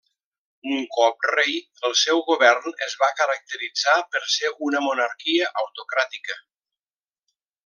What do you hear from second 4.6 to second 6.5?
una monarquia autocràtica.